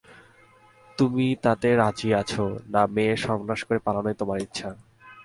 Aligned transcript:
তুমি 0.97 1.25
তাতে 1.43 1.69
রাজি 1.75 2.09
আছ, 2.21 2.31
না 2.73 2.81
মেয়ের 2.95 3.19
সর্বনাশ 3.25 3.59
করে 3.67 3.79
পালানোই 3.79 4.15
তোমার 4.19 4.37
ইচ্ছা? 4.41 4.69